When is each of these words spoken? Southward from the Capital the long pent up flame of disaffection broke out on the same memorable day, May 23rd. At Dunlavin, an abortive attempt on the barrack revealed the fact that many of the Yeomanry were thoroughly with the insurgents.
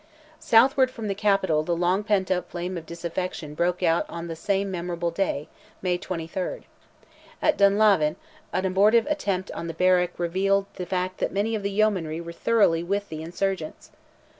Southward 0.39 0.89
from 0.89 1.07
the 1.07 1.13
Capital 1.13 1.61
the 1.61 1.75
long 1.75 2.03
pent 2.03 2.31
up 2.31 2.49
flame 2.49 2.75
of 2.75 2.87
disaffection 2.87 3.53
broke 3.53 3.83
out 3.83 4.03
on 4.09 4.25
the 4.27 4.35
same 4.35 4.71
memorable 4.71 5.11
day, 5.11 5.47
May 5.83 5.95
23rd. 5.99 6.63
At 7.39 7.55
Dunlavin, 7.55 8.15
an 8.51 8.65
abortive 8.65 9.05
attempt 9.05 9.51
on 9.51 9.67
the 9.67 9.75
barrack 9.75 10.17
revealed 10.17 10.65
the 10.73 10.87
fact 10.87 11.19
that 11.19 11.31
many 11.31 11.53
of 11.53 11.61
the 11.61 11.69
Yeomanry 11.69 12.19
were 12.19 12.31
thoroughly 12.31 12.81
with 12.83 13.09
the 13.09 13.21
insurgents. 13.21 13.91